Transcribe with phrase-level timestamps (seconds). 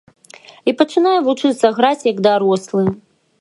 [0.71, 2.83] І пачынае вучыцца граць, як дарослы.